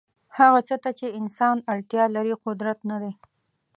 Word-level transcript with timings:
هغه 0.37 0.59
څه 0.67 0.75
ته 0.83 0.89
چې 0.99 1.15
انسان 1.19 1.57
اړتیا 1.71 2.03
لري 2.15 2.35
قدرت 2.45 2.79
نه 2.89 2.97
دی. 3.01 3.13